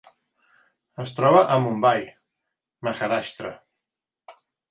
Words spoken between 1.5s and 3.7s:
a Mumbai, Maharashtra.